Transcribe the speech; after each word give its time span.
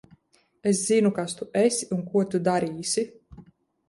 Es 0.69 0.79
zinu, 0.85 1.11
kas 1.17 1.35
tu 1.41 1.47
esi 1.63 1.87
un 1.97 2.01
ko 2.13 2.23
tu 2.31 2.41
darīsi. 2.49 3.05